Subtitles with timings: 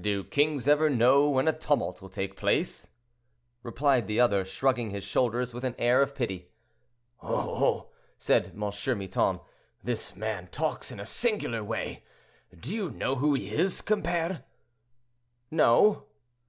[0.00, 2.86] "Do kings ever know when a tumult will take place?"
[3.64, 6.52] replied the other, shrugging his shoulders with an air of pity.
[7.20, 8.60] "Oh, oh!" said M.
[9.00, 9.40] Miton;
[9.82, 12.04] "this man talks in a singular way.
[12.56, 14.44] Do you know who he is, compere?"
[15.50, 16.04] "No."